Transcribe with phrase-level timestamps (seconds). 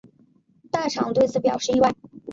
[0.71, 1.93] 大场对此表示意外。